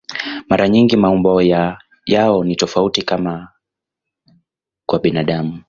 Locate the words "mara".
0.49-0.67